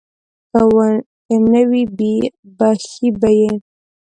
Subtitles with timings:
[1.27, 1.83] که نه وي
[2.57, 3.51] بښي به یې.